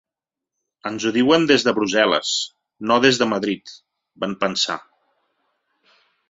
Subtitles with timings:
[0.89, 2.31] “Ens ho diuen des de Brussel·les,
[2.93, 3.75] no des de Madrid”,
[4.25, 4.79] van pensar.